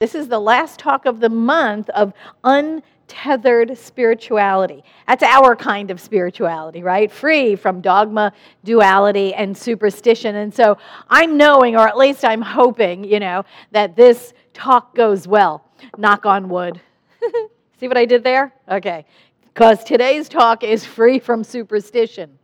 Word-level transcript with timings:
This 0.00 0.14
is 0.14 0.28
the 0.28 0.40
last 0.40 0.78
talk 0.78 1.04
of 1.04 1.20
the 1.20 1.28
month 1.28 1.90
of 1.90 2.14
untethered 2.42 3.76
spirituality. 3.76 4.82
That's 5.06 5.22
our 5.22 5.54
kind 5.54 5.90
of 5.90 6.00
spirituality, 6.00 6.82
right? 6.82 7.12
Free 7.12 7.54
from 7.54 7.82
dogma, 7.82 8.32
duality, 8.64 9.34
and 9.34 9.54
superstition. 9.54 10.36
And 10.36 10.54
so 10.54 10.78
I'm 11.10 11.36
knowing, 11.36 11.76
or 11.76 11.86
at 11.86 11.98
least 11.98 12.24
I'm 12.24 12.40
hoping, 12.40 13.04
you 13.04 13.20
know, 13.20 13.44
that 13.72 13.94
this 13.94 14.32
talk 14.54 14.94
goes 14.94 15.28
well. 15.28 15.66
Knock 15.98 16.24
on 16.24 16.48
wood. 16.48 16.80
See 17.78 17.86
what 17.86 17.98
I 17.98 18.06
did 18.06 18.24
there? 18.24 18.54
Okay. 18.70 19.04
Because 19.52 19.84
today's 19.84 20.30
talk 20.30 20.64
is 20.64 20.82
free 20.82 21.18
from 21.18 21.44
superstition. 21.44 22.38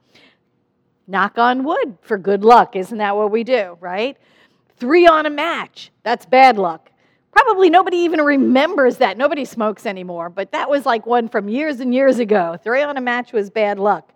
Knock 1.07 1.39
on 1.39 1.65
wood 1.65 1.97
for 2.03 2.19
good 2.19 2.45
luck. 2.45 2.77
Isn't 2.77 2.99
that 2.99 3.17
what 3.17 3.31
we 3.31 3.45
do, 3.45 3.79
right? 3.81 4.19
Three 4.77 5.07
on 5.07 5.25
a 5.25 5.31
match. 5.31 5.91
That's 6.03 6.27
bad 6.27 6.59
luck. 6.59 6.91
Probably 7.37 7.69
nobody 7.69 7.99
even 7.99 8.23
remembers 8.23 8.97
that. 8.97 9.19
Nobody 9.19 9.45
smokes 9.45 9.85
anymore, 9.85 10.31
but 10.31 10.53
that 10.53 10.71
was 10.71 10.87
like 10.87 11.05
one 11.05 11.29
from 11.29 11.51
years 11.51 11.81
and 11.81 11.95
years 11.95 12.19
ago. 12.19 12.57
Three 12.65 12.81
on 12.81 12.97
a 12.97 13.01
match 13.03 13.35
was 13.35 13.51
bad 13.51 13.79
luck. 13.79 14.11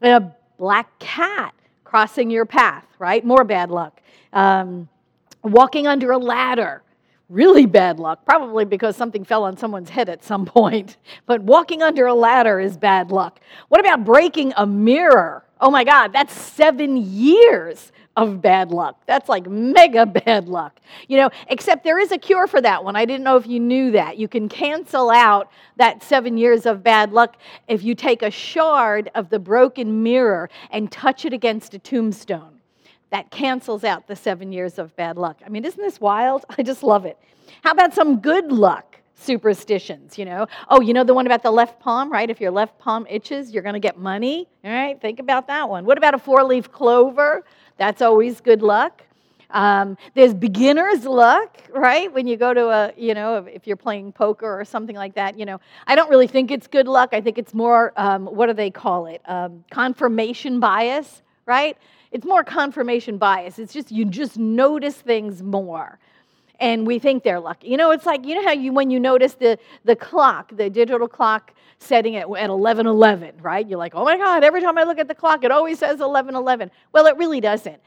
And 0.00 0.24
a 0.24 0.36
black 0.56 0.98
cat 0.98 1.52
crossing 1.84 2.30
your 2.30 2.46
path, 2.46 2.86
right? 2.98 3.22
More 3.26 3.44
bad 3.44 3.70
luck. 3.70 4.00
Um, 4.32 4.88
walking 5.42 5.86
under 5.86 6.12
a 6.12 6.16
ladder, 6.18 6.82
really 7.28 7.66
bad 7.66 7.98
luck, 7.98 8.24
probably 8.24 8.64
because 8.64 8.96
something 8.96 9.22
fell 9.22 9.44
on 9.44 9.58
someone's 9.58 9.90
head 9.90 10.08
at 10.08 10.24
some 10.24 10.46
point. 10.46 10.96
But 11.26 11.42
walking 11.42 11.82
under 11.82 12.06
a 12.06 12.14
ladder 12.14 12.58
is 12.58 12.78
bad 12.78 13.10
luck. 13.10 13.40
What 13.68 13.82
about 13.82 14.06
breaking 14.06 14.54
a 14.56 14.66
mirror? 14.66 15.44
Oh 15.60 15.70
my 15.70 15.84
God, 15.84 16.14
that's 16.14 16.32
seven 16.32 16.96
years 16.96 17.92
of 18.16 18.42
bad 18.42 18.70
luck. 18.70 19.00
That's 19.06 19.28
like 19.28 19.46
mega 19.48 20.06
bad 20.24 20.48
luck. 20.48 20.80
You 21.08 21.18
know, 21.18 21.30
except 21.48 21.84
there 21.84 21.98
is 21.98 22.12
a 22.12 22.18
cure 22.18 22.46
for 22.46 22.60
that 22.60 22.84
one. 22.84 22.96
I 22.96 23.04
didn't 23.04 23.24
know 23.24 23.36
if 23.36 23.46
you 23.46 23.60
knew 23.60 23.90
that. 23.92 24.18
You 24.18 24.28
can 24.28 24.48
cancel 24.48 25.10
out 25.10 25.50
that 25.76 26.02
seven 26.02 26.36
years 26.36 26.66
of 26.66 26.82
bad 26.82 27.12
luck 27.12 27.36
if 27.68 27.82
you 27.82 27.94
take 27.94 28.22
a 28.22 28.30
shard 28.30 29.10
of 29.14 29.30
the 29.30 29.38
broken 29.38 30.02
mirror 30.02 30.50
and 30.70 30.90
touch 30.90 31.24
it 31.24 31.32
against 31.32 31.74
a 31.74 31.78
tombstone. 31.78 32.60
That 33.10 33.30
cancels 33.30 33.84
out 33.84 34.06
the 34.06 34.16
seven 34.16 34.52
years 34.52 34.78
of 34.78 34.94
bad 34.96 35.16
luck. 35.16 35.40
I 35.44 35.48
mean, 35.48 35.64
isn't 35.64 35.82
this 35.82 36.00
wild? 36.00 36.44
I 36.58 36.62
just 36.62 36.82
love 36.82 37.04
it. 37.06 37.18
How 37.62 37.72
about 37.72 37.94
some 37.94 38.20
good 38.20 38.50
luck? 38.52 38.91
Superstitions, 39.22 40.18
you 40.18 40.24
know. 40.24 40.46
Oh, 40.68 40.80
you 40.80 40.92
know 40.92 41.04
the 41.04 41.14
one 41.14 41.26
about 41.26 41.42
the 41.42 41.50
left 41.50 41.80
palm, 41.80 42.10
right? 42.10 42.28
If 42.28 42.40
your 42.40 42.50
left 42.50 42.78
palm 42.78 43.06
itches, 43.08 43.50
you're 43.52 43.62
going 43.62 43.74
to 43.74 43.80
get 43.80 43.98
money. 43.98 44.48
All 44.64 44.70
right, 44.70 45.00
think 45.00 45.20
about 45.20 45.46
that 45.48 45.68
one. 45.68 45.84
What 45.84 45.98
about 45.98 46.14
a 46.14 46.18
four 46.18 46.42
leaf 46.44 46.70
clover? 46.70 47.44
That's 47.76 48.02
always 48.02 48.40
good 48.40 48.62
luck. 48.62 49.02
Um, 49.52 49.98
there's 50.14 50.32
beginner's 50.32 51.04
luck, 51.04 51.58
right? 51.70 52.12
When 52.12 52.26
you 52.26 52.36
go 52.36 52.54
to 52.54 52.68
a, 52.68 52.92
you 52.96 53.14
know, 53.14 53.44
if 53.46 53.66
you're 53.66 53.76
playing 53.76 54.12
poker 54.12 54.58
or 54.58 54.64
something 54.64 54.96
like 54.96 55.14
that, 55.14 55.38
you 55.38 55.44
know, 55.44 55.60
I 55.86 55.94
don't 55.94 56.08
really 56.08 56.26
think 56.26 56.50
it's 56.50 56.66
good 56.66 56.88
luck. 56.88 57.10
I 57.12 57.20
think 57.20 57.38
it's 57.38 57.52
more, 57.52 57.92
um, 57.96 58.26
what 58.26 58.46
do 58.46 58.54
they 58.54 58.70
call 58.70 59.06
it? 59.06 59.20
Um, 59.26 59.64
confirmation 59.70 60.58
bias, 60.58 61.22
right? 61.44 61.76
It's 62.12 62.24
more 62.24 62.44
confirmation 62.44 63.18
bias. 63.18 63.58
It's 63.58 63.72
just, 63.72 63.90
you 63.90 64.04
just 64.06 64.38
notice 64.38 64.96
things 64.96 65.42
more 65.42 65.98
and 66.62 66.86
we 66.86 67.00
think 67.00 67.24
they're 67.24 67.40
lucky. 67.40 67.66
You 67.66 67.76
know, 67.76 67.90
it's 67.90 68.06
like, 68.06 68.24
you 68.24 68.36
know 68.36 68.44
how 68.44 68.52
you, 68.52 68.72
when 68.72 68.88
you 68.88 69.00
notice 69.00 69.34
the, 69.34 69.58
the 69.84 69.96
clock, 69.96 70.56
the 70.56 70.70
digital 70.70 71.08
clock 71.08 71.52
setting 71.80 72.14
it 72.14 72.20
at 72.20 72.50
11:11, 72.50 73.42
right? 73.42 73.68
You're 73.68 73.80
like, 73.80 73.94
"Oh 73.96 74.04
my 74.04 74.16
god, 74.16 74.44
every 74.44 74.60
time 74.60 74.78
I 74.78 74.84
look 74.84 75.00
at 75.00 75.08
the 75.08 75.14
clock 75.16 75.42
it 75.42 75.50
always 75.50 75.80
says 75.80 75.98
11:11." 75.98 76.70
Well, 76.92 77.06
it 77.06 77.16
really 77.16 77.40
doesn't. 77.40 77.82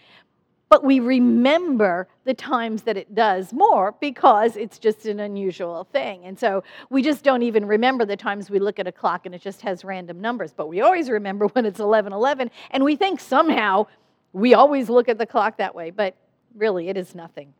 But 0.67 0.84
we 0.84 1.00
remember 1.00 2.09
the 2.26 2.34
times 2.34 2.84
that 2.84 2.98
it 2.98 3.16
does 3.16 3.54
more 3.54 3.95
because 4.02 4.58
it's 4.58 4.78
just 4.78 5.06
an 5.06 5.22
unusual 5.22 5.86
thing. 5.94 6.26
And 6.26 6.38
so 6.38 6.64
we 6.89 7.02
just 7.02 7.23
don't 7.23 7.44
even 7.44 7.66
remember 7.66 8.04
the 8.04 8.17
times 8.17 8.50
we 8.50 8.60
look 8.60 8.80
at 8.80 8.88
a 8.88 8.92
clock 8.92 9.26
and 9.26 9.34
it 9.34 9.42
just 9.42 9.62
has 9.62 9.86
random 9.86 10.20
numbers. 10.20 10.52
But 10.52 10.67
we 10.67 10.82
always 10.82 11.10
remember 11.10 11.48
when 11.54 11.66
it's 11.66 11.80
11:11 11.80 12.50
and 12.72 12.84
we 12.84 12.98
think 12.98 13.22
somehow 13.22 13.88
we 14.33 14.54
always 14.54 14.89
look 14.89 15.08
at 15.08 15.17
the 15.17 15.26
clock 15.26 15.58
that 15.58 15.73
way, 15.73 15.92
but 15.92 16.17
really 16.55 16.89
it 16.89 16.98
is 16.98 17.16
nothing. 17.16 17.54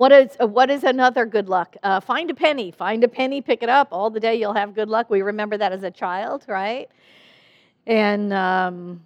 What 0.00 0.12
is, 0.12 0.34
uh, 0.40 0.46
what 0.46 0.70
is 0.70 0.82
another 0.82 1.26
good 1.26 1.50
luck? 1.50 1.76
Uh, 1.82 2.00
find 2.00 2.30
a 2.30 2.34
penny. 2.34 2.70
Find 2.70 3.04
a 3.04 3.08
penny, 3.08 3.42
pick 3.42 3.62
it 3.62 3.68
up. 3.68 3.88
All 3.92 4.08
the 4.08 4.18
day 4.18 4.34
you'll 4.34 4.54
have 4.54 4.74
good 4.74 4.88
luck. 4.88 5.10
We 5.10 5.20
remember 5.20 5.58
that 5.58 5.72
as 5.72 5.82
a 5.82 5.90
child, 5.90 6.46
right? 6.48 6.88
And 7.86 8.32
um, 8.32 9.02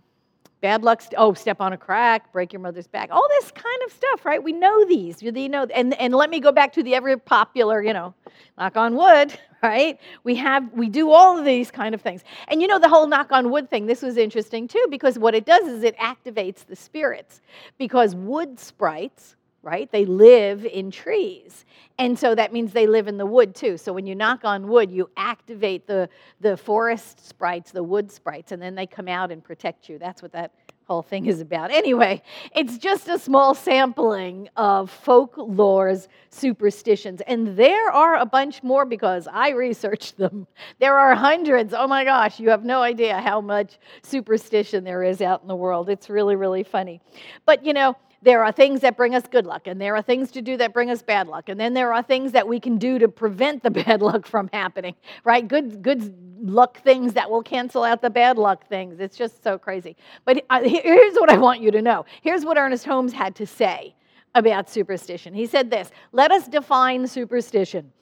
bad 0.60 0.84
luck. 0.84 1.02
St- 1.02 1.14
oh, 1.16 1.34
step 1.34 1.60
on 1.60 1.72
a 1.72 1.76
crack, 1.76 2.32
break 2.32 2.52
your 2.52 2.60
mother's 2.60 2.86
back. 2.86 3.08
All 3.10 3.26
this 3.40 3.50
kind 3.50 3.82
of 3.84 3.92
stuff, 3.92 4.24
right? 4.24 4.40
We 4.40 4.52
know 4.52 4.84
these. 4.84 5.20
You 5.20 5.32
know, 5.48 5.64
and, 5.74 6.00
and 6.00 6.14
let 6.14 6.30
me 6.30 6.38
go 6.38 6.52
back 6.52 6.72
to 6.74 6.82
the 6.84 6.94
ever 6.94 7.16
popular, 7.16 7.82
you 7.82 7.92
know, 7.92 8.14
knock 8.56 8.76
on 8.76 8.94
wood, 8.94 9.36
right? 9.64 9.98
We 10.22 10.36
have, 10.36 10.72
we 10.74 10.88
do 10.88 11.10
all 11.10 11.36
of 11.36 11.44
these 11.44 11.72
kind 11.72 11.96
of 11.96 12.02
things. 12.02 12.22
And 12.46 12.62
you 12.62 12.68
know, 12.68 12.78
the 12.78 12.88
whole 12.88 13.08
knock 13.08 13.32
on 13.32 13.50
wood 13.50 13.68
thing, 13.68 13.86
this 13.86 14.00
was 14.00 14.16
interesting 14.16 14.68
too, 14.68 14.86
because 14.90 15.18
what 15.18 15.34
it 15.34 15.44
does 15.44 15.66
is 15.66 15.82
it 15.82 15.96
activates 15.98 16.64
the 16.64 16.76
spirits. 16.76 17.40
Because 17.78 18.14
wood 18.14 18.60
sprites, 18.60 19.34
right? 19.64 19.90
They 19.90 20.04
live 20.04 20.64
in 20.66 20.90
trees. 20.90 21.64
And 21.98 22.18
so 22.18 22.34
that 22.34 22.52
means 22.52 22.72
they 22.72 22.86
live 22.86 23.08
in 23.08 23.16
the 23.16 23.26
wood 23.26 23.54
too. 23.54 23.76
So 23.76 23.92
when 23.92 24.06
you 24.06 24.14
knock 24.14 24.44
on 24.44 24.68
wood, 24.68 24.90
you 24.90 25.08
activate 25.16 25.86
the, 25.86 26.08
the 26.40 26.56
forest 26.56 27.26
sprites, 27.26 27.70
the 27.70 27.82
wood 27.82 28.10
sprites, 28.10 28.52
and 28.52 28.60
then 28.60 28.74
they 28.74 28.86
come 28.86 29.08
out 29.08 29.30
and 29.32 29.42
protect 29.42 29.88
you. 29.88 29.98
That's 29.98 30.20
what 30.20 30.32
that 30.32 30.52
whole 30.86 31.02
thing 31.02 31.26
is 31.26 31.40
about. 31.40 31.70
Anyway, 31.70 32.22
it's 32.54 32.76
just 32.78 33.08
a 33.08 33.18
small 33.18 33.54
sampling 33.54 34.48
of 34.56 34.90
folklore's 35.04 36.08
superstitions. 36.30 37.22
And 37.26 37.56
there 37.56 37.90
are 37.90 38.16
a 38.16 38.26
bunch 38.26 38.62
more 38.62 38.84
because 38.84 39.26
I 39.32 39.50
researched 39.50 40.18
them. 40.18 40.46
There 40.80 40.98
are 40.98 41.14
hundreds. 41.14 41.72
Oh 41.72 41.86
my 41.86 42.04
gosh, 42.04 42.38
you 42.38 42.50
have 42.50 42.64
no 42.64 42.82
idea 42.82 43.18
how 43.20 43.40
much 43.40 43.78
superstition 44.02 44.84
there 44.84 45.02
is 45.02 45.22
out 45.22 45.40
in 45.40 45.48
the 45.48 45.56
world. 45.56 45.88
It's 45.88 46.10
really, 46.10 46.36
really 46.36 46.64
funny. 46.64 47.00
But 47.46 47.64
you 47.64 47.72
know, 47.72 47.96
there 48.24 48.42
are 48.42 48.50
things 48.50 48.80
that 48.80 48.96
bring 48.96 49.14
us 49.14 49.24
good 49.30 49.46
luck, 49.46 49.66
and 49.66 49.80
there 49.80 49.94
are 49.94 50.02
things 50.02 50.30
to 50.32 50.42
do 50.42 50.56
that 50.56 50.72
bring 50.72 50.90
us 50.90 51.02
bad 51.02 51.28
luck, 51.28 51.48
and 51.48 51.60
then 51.60 51.74
there 51.74 51.92
are 51.92 52.02
things 52.02 52.32
that 52.32 52.48
we 52.48 52.58
can 52.58 52.78
do 52.78 52.98
to 52.98 53.08
prevent 53.08 53.62
the 53.62 53.70
bad 53.82 54.02
luck 54.02 54.26
from 54.26 54.48
happening, 54.52 54.94
right? 55.24 55.46
Good, 55.46 55.82
good 55.82 56.14
luck 56.40 56.80
things 56.82 57.12
that 57.12 57.30
will 57.30 57.42
cancel 57.42 57.84
out 57.84 58.02
the 58.02 58.10
bad 58.10 58.38
luck 58.38 58.66
things. 58.68 58.98
It's 58.98 59.16
just 59.16 59.42
so 59.44 59.58
crazy. 59.58 59.96
But 60.24 60.44
uh, 60.50 60.62
here's 60.64 61.14
what 61.14 61.30
I 61.30 61.36
want 61.36 61.60
you 61.60 61.70
to 61.70 61.82
know. 61.82 62.04
Here's 62.22 62.44
what 62.44 62.56
Ernest 62.56 62.84
Holmes 62.84 63.12
had 63.12 63.34
to 63.36 63.46
say 63.46 63.94
about 64.34 64.68
superstition. 64.68 65.34
He 65.34 65.46
said 65.46 65.70
this 65.70 65.90
Let 66.12 66.32
us 66.32 66.48
define 66.48 67.06
superstition. 67.06 67.92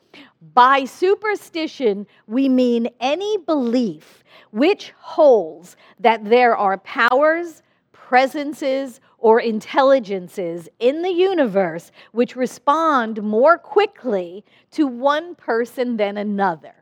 By 0.54 0.84
superstition, 0.84 2.06
we 2.26 2.48
mean 2.48 2.88
any 3.00 3.38
belief 3.38 4.22
which 4.50 4.92
holds 4.98 5.76
that 6.00 6.24
there 6.24 6.56
are 6.56 6.78
powers, 6.78 7.62
presences, 8.12 9.00
or 9.16 9.40
intelligences 9.40 10.68
in 10.80 11.00
the 11.00 11.08
universe 11.08 11.90
which 12.10 12.36
respond 12.36 13.22
more 13.22 13.56
quickly 13.56 14.44
to 14.70 14.86
one 14.86 15.34
person 15.34 15.96
than 15.96 16.18
another, 16.18 16.74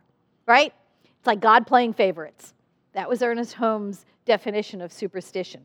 right? 0.48 0.74
It's 1.04 1.28
like 1.28 1.38
God 1.38 1.68
playing 1.68 1.92
favorites. 1.92 2.52
That 2.94 3.08
was 3.08 3.22
Ernest 3.22 3.54
Holmes' 3.54 4.06
definition 4.24 4.80
of 4.80 4.92
superstition. 4.92 5.60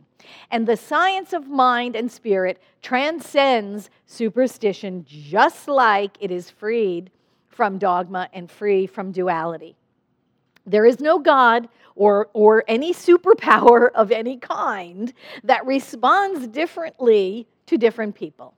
And 0.51 0.67
the 0.67 0.77
science 0.77 1.33
of 1.33 1.47
mind 1.47 1.95
and 1.95 2.11
spirit 2.11 2.61
transcends 2.83 3.89
superstition 4.05 5.03
just 5.09 5.67
like 5.67 6.15
it 6.19 6.29
is 6.29 6.51
freed 6.51 7.09
from 7.47 7.79
dogma 7.79 8.29
and 8.33 8.51
free 8.51 8.85
from 8.85 9.11
duality. 9.11 9.75
There 10.65 10.85
is 10.85 10.99
no 10.99 11.19
God 11.19 11.69
or, 11.95 12.29
or 12.33 12.63
any 12.67 12.93
superpower 12.93 13.89
of 13.95 14.11
any 14.11 14.37
kind 14.37 15.13
that 15.43 15.65
responds 15.65 16.47
differently 16.47 17.47
to 17.67 17.77
different 17.77 18.15
people. 18.15 18.53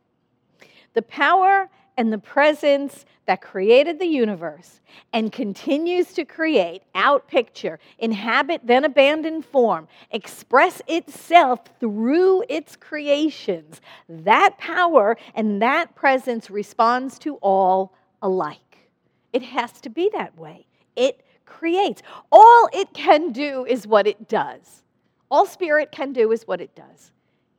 The 0.94 1.02
power 1.04 1.70
and 1.98 2.14
the 2.14 2.18
presence 2.18 3.06
that 3.26 3.42
created 3.42 4.00
the 4.00 4.06
universe 4.06 4.80
and 5.12 5.32
continues 5.32 6.14
to 6.14 6.24
create, 6.24 6.82
outpicture, 6.96 7.78
inhabit, 8.00 8.62
then 8.64 8.86
abandon 8.86 9.42
form, 9.42 9.88
express 10.12 10.82
itself 10.88 11.60
through 11.80 12.44
its 12.48 12.76
creations, 12.76 13.82
that 14.08 14.58
power 14.58 15.18
and 15.36 15.62
that 15.62 15.94
presence 15.96 16.50
responds 16.50 17.20
to 17.20 17.36
all 17.38 17.94
alike. 18.22 18.90
It 19.34 19.42
has 19.44 19.74
to 19.82 19.90
be 19.90 20.10
that 20.14 20.38
way. 20.38 20.68
It 20.98 21.26
creates. 21.46 22.02
All 22.32 22.68
it 22.74 22.94
can 22.94 23.32
do 23.32 23.66
is 23.66 23.88
what 23.88 24.06
it 24.06 24.28
does. 24.28 24.84
All 25.32 25.46
spirit 25.46 25.92
can 25.92 26.12
do 26.12 26.34
is 26.34 26.46
what 26.46 26.60
it 26.60 26.76
does. 26.76 27.12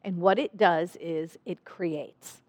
And 0.05 0.19
what 0.19 0.39
it 0.39 0.57
does 0.57 0.97
is 1.01 1.39
it 1.47 1.65
creates. 1.65 2.43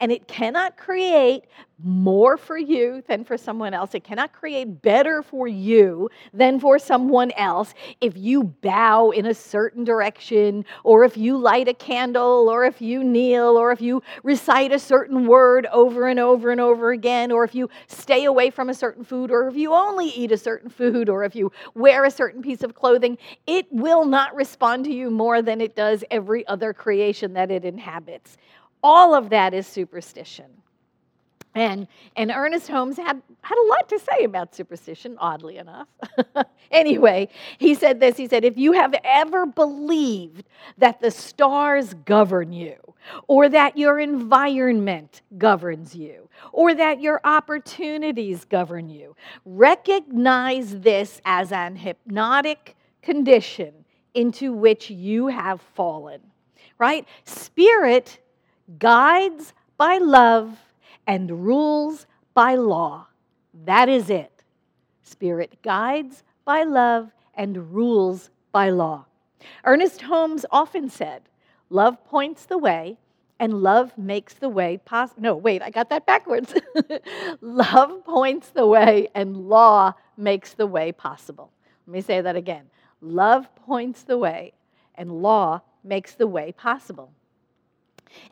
And 0.00 0.10
it 0.12 0.28
cannot 0.28 0.76
create 0.76 1.44
more 1.84 2.38
for 2.38 2.56
you 2.56 3.02
than 3.06 3.22
for 3.22 3.36
someone 3.36 3.74
else. 3.74 3.94
It 3.94 4.02
cannot 4.02 4.32
create 4.32 4.80
better 4.80 5.22
for 5.22 5.46
you 5.46 6.08
than 6.32 6.58
for 6.58 6.78
someone 6.78 7.32
else 7.32 7.74
if 8.00 8.16
you 8.16 8.44
bow 8.44 9.10
in 9.10 9.26
a 9.26 9.34
certain 9.34 9.84
direction, 9.84 10.64
or 10.84 11.04
if 11.04 11.18
you 11.18 11.36
light 11.36 11.68
a 11.68 11.74
candle, 11.74 12.48
or 12.48 12.64
if 12.64 12.80
you 12.80 13.04
kneel, 13.04 13.58
or 13.58 13.72
if 13.72 13.82
you 13.82 14.02
recite 14.22 14.72
a 14.72 14.78
certain 14.78 15.26
word 15.26 15.66
over 15.66 16.08
and 16.08 16.18
over 16.18 16.50
and 16.50 16.60
over 16.62 16.92
again, 16.92 17.30
or 17.30 17.44
if 17.44 17.54
you 17.54 17.68
stay 17.88 18.24
away 18.24 18.48
from 18.48 18.70
a 18.70 18.74
certain 18.74 19.04
food, 19.04 19.30
or 19.30 19.46
if 19.48 19.54
you 19.54 19.74
only 19.74 20.08
eat 20.08 20.32
a 20.32 20.38
certain 20.38 20.70
food, 20.70 21.10
or 21.10 21.24
if 21.24 21.34
you 21.34 21.52
wear 21.74 22.04
a 22.04 22.10
certain 22.10 22.42
piece 22.42 22.62
of 22.62 22.74
clothing. 22.74 23.18
It 23.46 23.66
will 23.70 24.04
not 24.04 24.34
respond 24.34 24.84
to 24.86 24.92
you 24.92 25.10
more 25.10 25.42
than 25.42 25.60
it 25.60 25.76
does 25.76 26.04
every 26.10 26.46
other 26.46 26.72
creation 26.72 27.34
that 27.34 27.50
it 27.50 27.64
inhabits. 27.64 28.36
All 28.82 29.14
of 29.14 29.30
that 29.30 29.54
is 29.54 29.66
superstition. 29.66 30.46
And, 31.56 31.88
and 32.16 32.30
Ernest 32.30 32.68
Holmes 32.68 32.98
had, 32.98 33.22
had 33.40 33.56
a 33.56 33.66
lot 33.68 33.88
to 33.88 33.98
say 33.98 34.24
about 34.24 34.54
superstition, 34.54 35.16
oddly 35.18 35.56
enough. 35.56 35.88
anyway, 36.70 37.30
he 37.56 37.74
said 37.74 37.98
this 37.98 38.18
He 38.18 38.28
said, 38.28 38.44
If 38.44 38.58
you 38.58 38.72
have 38.72 38.94
ever 39.02 39.46
believed 39.46 40.44
that 40.76 41.00
the 41.00 41.10
stars 41.10 41.94
govern 42.04 42.52
you, 42.52 42.76
or 43.26 43.48
that 43.48 43.78
your 43.78 43.98
environment 43.98 45.22
governs 45.38 45.94
you, 45.94 46.28
or 46.52 46.74
that 46.74 47.00
your 47.00 47.22
opportunities 47.24 48.44
govern 48.44 48.90
you, 48.90 49.16
recognize 49.46 50.78
this 50.80 51.22
as 51.24 51.52
an 51.52 51.74
hypnotic 51.74 52.76
condition 53.00 53.72
into 54.12 54.52
which 54.52 54.90
you 54.90 55.28
have 55.28 55.62
fallen. 55.74 56.20
Right? 56.78 57.08
Spirit 57.24 58.18
guides 58.78 59.52
by 59.76 59.98
love 59.98 60.58
and 61.06 61.44
rules 61.44 62.06
by 62.34 62.54
law. 62.54 63.06
That 63.64 63.88
is 63.88 64.10
it. 64.10 64.42
Spirit 65.02 65.62
guides 65.62 66.24
by 66.44 66.64
love 66.64 67.10
and 67.34 67.72
rules 67.72 68.30
by 68.52 68.70
law. 68.70 69.06
Ernest 69.64 70.02
Holmes 70.02 70.44
often 70.50 70.88
said, 70.88 71.22
Love 71.68 72.04
points 72.04 72.46
the 72.46 72.58
way, 72.58 72.96
and 73.38 73.62
love 73.62 73.96
makes 73.98 74.34
the 74.34 74.48
way 74.48 74.78
possible. 74.78 75.22
No, 75.22 75.36
wait, 75.36 75.62
I 75.62 75.70
got 75.70 75.90
that 75.90 76.06
backwards. 76.06 76.54
love 77.40 78.04
points 78.04 78.48
the 78.50 78.66
way, 78.66 79.08
and 79.14 79.48
law 79.48 79.92
makes 80.16 80.54
the 80.54 80.66
way 80.66 80.92
possible. 80.92 81.50
Let 81.86 81.92
me 81.92 82.00
say 82.00 82.20
that 82.20 82.36
again. 82.36 82.70
Love 83.00 83.54
points 83.56 84.04
the 84.04 84.16
way, 84.16 84.52
and 84.94 85.22
law 85.22 85.60
makes 85.84 86.14
the 86.14 86.26
way 86.26 86.52
possible. 86.52 87.12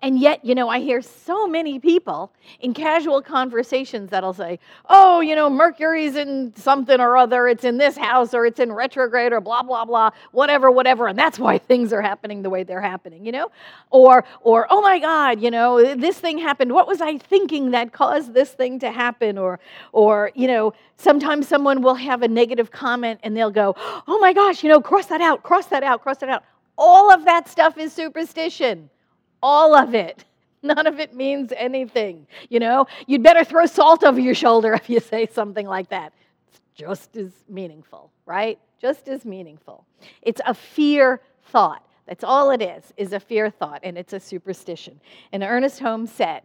And 0.02 0.18
yet, 0.18 0.44
you 0.44 0.54
know, 0.54 0.68
I 0.68 0.80
hear 0.80 1.00
so 1.00 1.46
many 1.46 1.78
people 1.78 2.32
in 2.60 2.74
casual 2.74 3.22
conversations 3.22 4.10
that'll 4.10 4.34
say, 4.34 4.58
oh, 4.88 5.20
you 5.20 5.34
know, 5.34 5.48
Mercury's 5.48 6.16
in 6.16 6.54
something 6.56 7.00
or 7.00 7.16
other, 7.16 7.48
it's 7.48 7.64
in 7.64 7.78
this 7.78 7.96
house 7.96 8.34
or 8.34 8.46
it's 8.46 8.60
in 8.60 8.72
retrograde 8.72 9.32
or 9.32 9.40
blah, 9.40 9.62
blah, 9.62 9.84
blah, 9.84 10.10
whatever, 10.32 10.70
whatever, 10.70 11.08
and 11.08 11.18
that's 11.18 11.38
why 11.38 11.58
things 11.68 11.92
are 11.92 12.02
happening 12.02 12.42
the 12.42 12.50
way 12.50 12.62
they're 12.62 12.80
happening, 12.80 13.24
you 13.24 13.32
know? 13.32 13.50
Or, 13.90 14.24
or 14.42 14.66
oh 14.70 14.80
my 14.80 14.98
God, 14.98 15.40
you 15.40 15.50
know, 15.50 15.94
this 15.94 16.18
thing 16.18 16.38
happened. 16.38 16.72
What 16.72 16.86
was 16.86 17.00
I 17.00 17.18
thinking 17.18 17.70
that 17.70 17.92
caused 17.92 18.34
this 18.34 18.52
thing 18.52 18.78
to 18.80 18.90
happen? 18.90 19.38
Or, 19.38 19.58
or, 19.92 20.30
you 20.34 20.46
know, 20.46 20.74
sometimes 20.96 21.48
someone 21.48 21.82
will 21.82 21.94
have 21.94 22.22
a 22.22 22.28
negative 22.28 22.70
comment 22.70 23.20
and 23.22 23.36
they'll 23.36 23.50
go, 23.50 23.74
oh 23.78 24.18
my 24.20 24.32
gosh, 24.32 24.62
you 24.62 24.68
know, 24.68 24.80
cross 24.80 25.06
that 25.06 25.20
out, 25.20 25.42
cross 25.42 25.66
that 25.66 25.82
out, 25.82 26.02
cross 26.02 26.18
that 26.18 26.28
out. 26.28 26.44
All 26.76 27.12
of 27.12 27.24
that 27.24 27.48
stuff 27.48 27.78
is 27.78 27.92
superstition 27.92 28.90
all 29.44 29.74
of 29.74 29.94
it. 29.94 30.24
None 30.62 30.86
of 30.86 30.98
it 30.98 31.14
means 31.14 31.52
anything. 31.54 32.26
You 32.48 32.58
know, 32.58 32.86
you'd 33.06 33.22
better 33.22 33.44
throw 33.44 33.66
salt 33.66 34.02
over 34.02 34.18
your 34.18 34.34
shoulder 34.34 34.72
if 34.80 34.88
you 34.88 34.98
say 34.98 35.26
something 35.26 35.66
like 35.66 35.90
that. 35.90 36.12
It's 36.48 36.60
just 36.74 37.16
as 37.16 37.30
meaningful, 37.48 38.10
right? 38.24 38.58
Just 38.80 39.06
as 39.06 39.24
meaningful. 39.24 39.84
It's 40.22 40.40
a 40.46 40.54
fear 40.54 41.20
thought. 41.44 41.86
That's 42.06 42.24
all 42.24 42.50
it 42.50 42.60
is, 42.60 42.92
is 42.96 43.12
a 43.12 43.20
fear 43.20 43.50
thought, 43.50 43.80
and 43.82 43.96
it's 43.96 44.12
a 44.12 44.20
superstition. 44.20 45.00
And 45.32 45.42
Ernest 45.42 45.78
Holmes 45.78 46.12
said, 46.12 46.42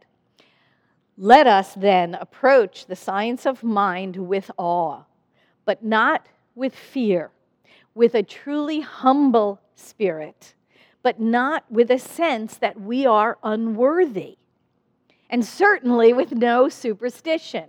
Let 1.18 1.48
us 1.48 1.74
then 1.74 2.16
approach 2.16 2.86
the 2.86 2.96
science 2.96 3.46
of 3.46 3.64
mind 3.64 4.16
with 4.16 4.52
awe, 4.58 5.04
but 5.66 5.84
not 5.84 6.28
with 6.56 6.76
fear, 6.76 7.32
with 7.94 8.16
a 8.16 8.24
truly 8.24 8.82
humble 8.82 9.60
spirit 9.76 10.54
but 11.02 11.20
not 11.20 11.64
with 11.70 11.92
a 11.92 12.00
sense 12.00 12.58
that 12.58 12.80
we 12.80 13.06
are 13.06 13.38
unworthy, 13.44 14.38
and 15.30 15.46
certainly 15.46 16.14
with 16.14 16.32
no 16.32 16.70
superstition. 16.70 17.66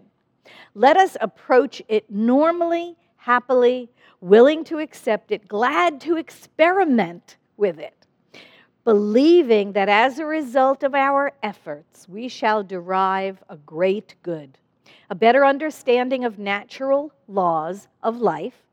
Let 0.75 0.97
us 0.97 1.17
approach 1.21 1.83
it 1.89 2.11
normally, 2.11 2.97
happily, 3.17 3.91
willing 4.21 4.65
to 4.65 4.79
accept 4.79 5.31
it, 5.31 5.47
glad 5.49 6.01
to 6.03 6.17
experiment 6.17 7.37
with 7.57 7.79
it, 7.79 8.07
believing 8.85 9.73
that 9.73 9.89
as 9.89 10.19
a 10.19 10.27
result 10.27 10.83
of 10.83 10.95
our 10.95 11.33
efforts, 11.43 12.09
we 12.09 12.29
shall 12.29 12.63
derive 12.63 13.43
a 13.49 13.57
great 13.57 14.15
good, 14.23 14.59
a 15.09 15.15
better 15.15 15.45
understanding 15.45 16.25
of 16.25 16.39
natural 16.39 17.13
laws 17.29 17.89
of 18.03 18.21
life 18.21 18.67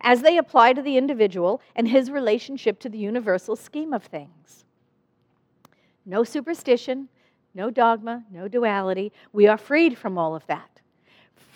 as 0.00 0.22
they 0.22 0.38
apply 0.38 0.72
to 0.72 0.82
the 0.82 0.96
individual 0.96 1.60
and 1.74 1.88
his 1.88 2.10
relationship 2.10 2.78
to 2.80 2.88
the 2.88 2.98
universal 2.98 3.56
scheme 3.56 3.92
of 3.92 4.04
things. 4.04 4.64
No 6.06 6.24
superstition, 6.24 7.08
no 7.54 7.70
dogma, 7.70 8.24
no 8.30 8.48
duality. 8.48 9.12
We 9.32 9.46
are 9.46 9.56
freed 9.56 9.96
from 9.96 10.18
all 10.18 10.34
of 10.34 10.46
that. 10.46 10.80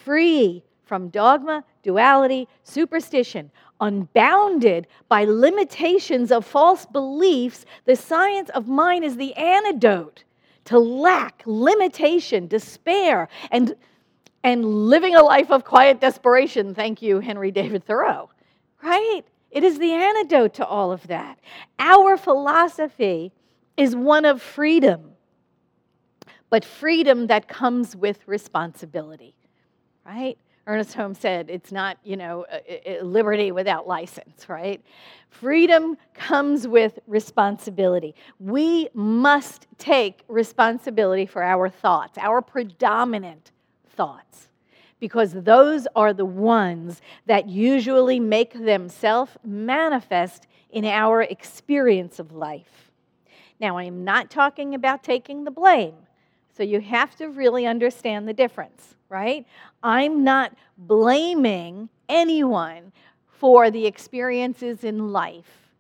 Free 0.05 0.63
from 0.85 1.11
dogma, 1.11 1.65
duality, 1.83 2.49
superstition, 2.63 3.51
unbounded 3.81 4.87
by 5.09 5.25
limitations 5.25 6.33
of 6.33 6.47
false 6.47 6.87
beliefs, 6.87 7.67
the 7.85 7.95
science 7.95 8.49
of 8.51 8.67
mind 8.67 9.05
is 9.05 9.17
the 9.17 9.35
antidote 9.35 10.25
to 10.65 10.79
lack, 10.79 11.43
limitation, 11.47 12.47
despair, 12.47 13.29
and 13.51 13.75
and 14.43 14.65
living 14.65 15.15
a 15.15 15.23
life 15.23 15.51
of 15.51 15.65
quiet 15.65 16.01
desperation. 16.01 16.75
Thank 16.75 17.03
you, 17.03 17.21
Henry 17.21 17.51
David 17.51 17.85
Thoreau. 17.85 18.31
Right? 18.83 19.23
It 19.51 19.65
is 19.65 19.79
the 19.79 19.93
antidote 19.93 20.55
to 20.55 20.67
all 20.67 20.93
of 20.93 21.07
that. 21.09 21.39
Our 21.79 22.17
philosophy 22.17 23.33
is 23.77 23.97
one 23.97 24.25
of 24.25 24.41
freedom, 24.43 25.13
but 26.51 26.65
freedom 26.65 27.27
that 27.29 27.49
comes 27.49 27.97
with 27.97 28.27
responsibility. 28.27 29.35
Right? 30.05 30.39
Ernest 30.67 30.95
Holmes 30.95 31.19
said 31.19 31.49
it's 31.49 31.73
not, 31.73 31.97
you 32.05 32.17
know, 32.17 32.45
liberty 33.03 33.53
without 33.53 33.89
license, 33.89 34.51
right? 34.51 34.83
Freedom 35.31 35.97
comes 36.13 36.69
with 36.69 36.99
responsibility. 37.07 38.15
We 38.39 38.89
must 38.93 39.67
take 39.79 40.25
responsibility 40.29 41.25
for 41.25 41.43
our 41.43 41.71
thoughts, 41.71 42.19
our 42.19 42.43
predominant 42.43 43.51
thoughts 43.99 44.49
because 45.01 45.33
those 45.33 45.87
are 45.95 46.13
the 46.13 46.25
ones 46.25 47.03
that 47.27 47.49
usually 47.49 48.21
make 48.21 48.53
themselves 48.53 49.33
manifest 49.45 50.47
in 50.71 50.85
our 50.85 51.23
experience 51.23 52.19
of 52.19 52.33
life. 52.33 52.93
Now, 53.61 53.77
I 53.77 53.85
am 53.85 54.05
not 54.05 54.31
talking 54.31 54.75
about 54.75 55.03
taking 55.03 55.45
the 55.45 55.51
blame, 55.51 55.97
so 56.57 56.63
you 56.63 56.81
have 56.81 57.17
to 57.17 57.27
really 57.27 57.67
understand 57.67 58.29
the 58.29 58.33
difference, 58.33 58.95
right? 59.09 59.45
I'm 59.83 60.23
not 60.23 60.55
blaming 60.77 61.89
anyone 62.09 62.93
for 63.27 63.71
the 63.71 63.85
experiences 63.85 64.85
in 64.85 65.13
life 65.13 65.71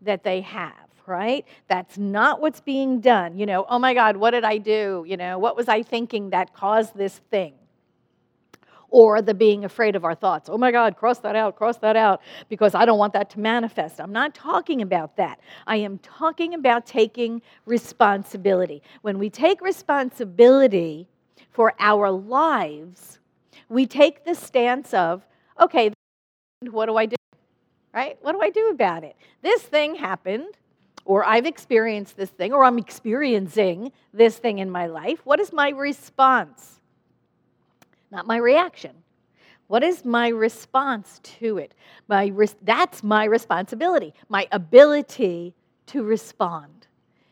that 0.00 0.22
they 0.22 0.40
have 0.40 0.72
right? 1.06 1.44
That's 1.68 1.98
not 1.98 2.40
what's 2.40 2.62
being 2.62 3.00
done. 3.00 3.36
You 3.38 3.44
know, 3.44 3.66
oh 3.68 3.78
my 3.78 3.92
God, 3.92 4.16
what 4.16 4.30
did 4.30 4.42
I 4.42 4.56
do? 4.56 5.04
You 5.06 5.18
know, 5.18 5.38
what 5.38 5.54
was 5.54 5.68
I 5.68 5.82
thinking 5.82 6.30
that 6.30 6.54
caused 6.54 6.96
this 6.96 7.20
thing? 7.30 7.52
Or 8.94 9.20
the 9.20 9.34
being 9.34 9.64
afraid 9.64 9.96
of 9.96 10.04
our 10.04 10.14
thoughts. 10.14 10.48
Oh 10.48 10.56
my 10.56 10.70
God, 10.70 10.96
cross 10.96 11.18
that 11.18 11.34
out, 11.34 11.56
cross 11.56 11.78
that 11.78 11.96
out, 11.96 12.22
because 12.48 12.76
I 12.76 12.84
don't 12.84 12.96
want 12.96 13.12
that 13.14 13.28
to 13.30 13.40
manifest. 13.40 14.00
I'm 14.00 14.12
not 14.12 14.36
talking 14.36 14.82
about 14.82 15.16
that. 15.16 15.40
I 15.66 15.78
am 15.78 15.98
talking 15.98 16.54
about 16.54 16.86
taking 16.86 17.42
responsibility. 17.66 18.84
When 19.02 19.18
we 19.18 19.30
take 19.30 19.60
responsibility 19.60 21.08
for 21.50 21.74
our 21.80 22.08
lives, 22.08 23.18
we 23.68 23.84
take 23.84 24.24
the 24.24 24.36
stance 24.36 24.94
of, 24.94 25.26
okay, 25.60 25.90
what 26.70 26.86
do 26.86 26.96
I 26.96 27.06
do? 27.06 27.16
Right? 27.92 28.16
What 28.22 28.30
do 28.30 28.40
I 28.42 28.50
do 28.50 28.68
about 28.68 29.02
it? 29.02 29.16
This 29.42 29.60
thing 29.60 29.96
happened, 29.96 30.54
or 31.04 31.26
I've 31.26 31.46
experienced 31.46 32.16
this 32.16 32.30
thing, 32.30 32.52
or 32.52 32.62
I'm 32.62 32.78
experiencing 32.78 33.90
this 34.12 34.36
thing 34.36 34.60
in 34.60 34.70
my 34.70 34.86
life. 34.86 35.18
What 35.24 35.40
is 35.40 35.52
my 35.52 35.70
response? 35.70 36.80
Not 38.14 38.26
my 38.26 38.36
reaction. 38.36 38.92
What 39.66 39.82
is 39.82 40.04
my 40.04 40.28
response 40.28 41.20
to 41.40 41.58
it? 41.58 41.74
My 42.08 42.26
res- 42.28 42.56
that's 42.62 43.02
my 43.02 43.24
responsibility, 43.24 44.14
my 44.28 44.46
ability 44.52 45.54
to 45.86 46.02
respond. 46.02 46.86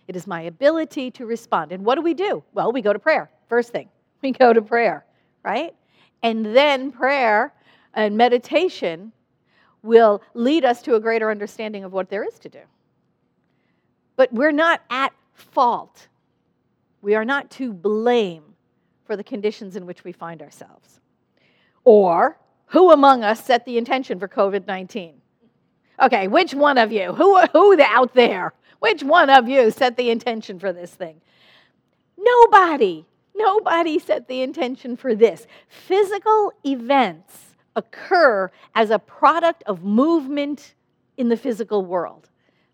It 0.09 0.17
is 0.17 0.27
my 0.27 0.43
ability 0.43 1.11
to 1.13 1.27
respond. 1.27 1.73
And 1.73 1.85
what 1.85 1.95
do 1.95 2.03
we 2.03 2.15
do? 2.15 2.43
Well, 2.53 2.73
we 2.73 2.83
go 2.83 2.93
to 2.93 2.99
prayer. 2.99 3.31
First 3.49 3.71
thing, 3.71 3.89
we 4.23 4.33
go 4.33 4.53
to 4.53 4.61
prayer, 4.61 5.05
right? 5.45 5.75
And 6.23 6.45
then 6.45 6.91
prayer 6.91 7.53
and 7.95 8.17
meditation 8.17 9.13
will 9.83 10.23
lead 10.35 10.65
us 10.65 10.83
to 10.83 10.95
a 10.95 11.01
greater 11.01 11.31
understanding 11.31 11.85
of 11.85 11.93
what 11.93 12.09
there 12.09 12.25
is 12.25 12.39
to 12.41 12.49
do. 12.49 12.61
But 14.17 14.33
we're 14.33 14.53
not 14.53 14.81
at 14.91 15.13
fault. 15.35 16.09
We 17.03 17.15
are 17.15 17.25
not 17.25 17.51
to 17.53 17.73
blame 17.73 18.52
for 19.05 19.17
the 19.17 19.25
conditions 19.25 19.77
in 19.77 19.87
which 19.87 20.05
we 20.05 20.13
find 20.13 20.43
ourselves. 20.43 21.01
Or, 21.85 22.39
who 22.67 22.91
among 22.91 23.25
us 23.25 23.45
set 23.45 23.65
the 23.65 23.79
intention 23.79 24.19
for 24.19 24.29
COVID 24.29 24.67
19? 24.67 25.21
Okay, 26.01 26.29
which 26.29 26.55
one 26.55 26.79
of 26.79 26.91
you? 26.91 27.13
Who, 27.13 27.41
who 27.47 27.81
out 27.81 28.15
there? 28.15 28.55
Which 28.79 29.03
one 29.03 29.31
of 29.31 29.49
you 29.49 29.71
set 29.71 29.97
the 29.97 30.11
intention 30.11 30.59
for 30.59 30.73
this 30.73 30.93
thing? 30.93 31.21
Nobody. 32.19 33.07
Nobody 33.35 33.99
set 33.99 34.29
the 34.29 34.43
intention 34.43 34.97
for 34.97 35.15
this. 35.15 35.47
Physical 35.69 36.53
events 36.65 37.55
occur 37.77 38.51
as 38.75 38.91
a 38.91 38.99
product 38.99 39.63
of 39.67 39.85
movement 39.85 40.75
in 41.17 41.29
the 41.29 41.37
physical 41.37 41.85
world. 41.85 42.29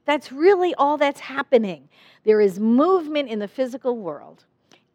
That's 0.05 0.33
really 0.33 0.75
all 0.75 0.97
that's 0.97 1.21
happening. 1.21 1.89
There 2.25 2.41
is 2.41 2.59
movement 2.59 3.29
in 3.29 3.39
the 3.39 3.49
physical 3.49 3.99
world, 3.99 4.47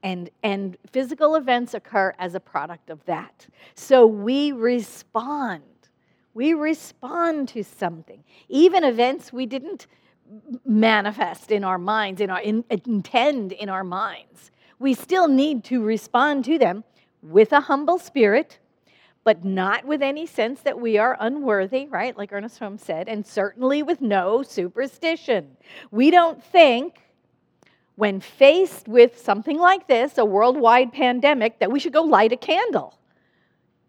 and, 0.04 0.30
and 0.44 0.78
physical 0.92 1.36
events 1.36 1.74
occur 1.74 2.14
as 2.20 2.36
a 2.36 2.40
product 2.40 2.90
of 2.90 3.04
that. 3.06 3.48
So 3.74 4.06
we 4.06 4.52
respond. 4.52 5.64
We 6.34 6.54
respond 6.54 7.48
to 7.50 7.64
something. 7.64 8.24
Even 8.50 8.84
events 8.84 9.32
we 9.32 9.46
didn't 9.46 9.88
manifest 10.66 11.52
in 11.52 11.64
our 11.64 11.78
minds, 11.78 12.20
in 12.22 12.30
our 12.30 12.42
in, 12.42 12.64
intend 12.70 13.52
in 13.54 13.70
our 13.70 13.84
minds. 13.84 14.52
We 14.80 14.94
still 14.94 15.28
need 15.28 15.64
to 15.66 15.82
respond 15.82 16.46
to 16.46 16.58
them 16.58 16.84
with 17.22 17.54
a 17.54 17.62
humble 17.62 17.98
spirit, 17.98 18.60
but 19.24 19.46
not 19.46 19.86
with 19.86 20.02
any 20.02 20.26
sense 20.26 20.62
that 20.62 20.80
we 20.80 20.98
are 20.98 21.16
unworthy, 21.20 21.88
right? 21.88 22.18
Like 22.18 22.34
Ernest 22.34 22.60
Holmes 22.60 22.84
said, 22.84 23.08
and 23.08 23.26
certainly 23.26 23.84
with 23.84 24.02
no 24.02 24.44
superstition. 24.44 25.56
We 25.92 26.12
don't 26.12 26.44
think 26.44 27.00
when 27.96 28.20
faced 28.20 28.88
with 28.88 29.20
something 29.20 29.58
like 29.58 29.88
this, 29.88 30.18
a 30.18 30.26
worldwide 30.26 30.94
pandemic, 30.94 31.60
that 31.60 31.72
we 31.72 31.80
should 31.80 31.94
go 31.94 32.02
light 32.02 32.32
a 32.32 32.38
candle 32.38 32.98